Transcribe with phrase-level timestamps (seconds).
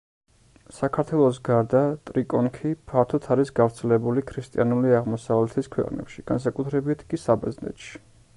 [0.75, 7.97] საქართველოს გარდა ტრიკონქი ფართოდ არის გავრცელებული ქრისტიანული აღმოსავლეთის ქვეყნებში, განსაკუთრებით კი საბერძნეთში.